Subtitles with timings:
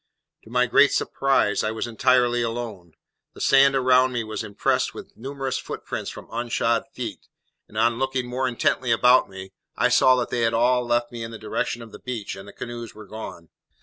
[0.45, 2.93] To my great surprise, I was entirely alone.
[3.35, 7.27] The sand around me was impressed with numerous footprints from unshod feet;
[7.67, 11.21] and, on looking more intently about me, I saw that they had all left me
[11.21, 13.49] in the direction of the beach, and the canoes were gone.